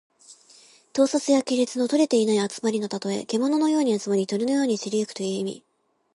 [0.97, 3.23] 統率や規律のとれていない集まりのたとえ。
[3.27, 5.63] けもののように集まり、鳥のように散り行くという意味。